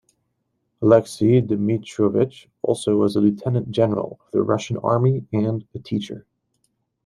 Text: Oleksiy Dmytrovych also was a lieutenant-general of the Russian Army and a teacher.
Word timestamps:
Oleksiy 0.81 1.43
Dmytrovych 1.45 2.47
also 2.63 2.97
was 2.97 3.15
a 3.15 3.19
lieutenant-general 3.21 4.17
of 4.19 4.31
the 4.31 4.41
Russian 4.41 4.77
Army 4.77 5.27
and 5.31 5.63
a 5.75 5.79
teacher. 5.79 6.25